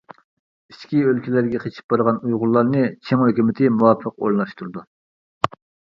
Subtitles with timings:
[0.71, 4.87] ئىچكى ئۆلكىلەرگە قېچىپ بارغان ئۇيغۇرلارنى چىڭ ھۆكۈمىتى مۇۋاپىق ئورۇنلاشتۇرىدۇ.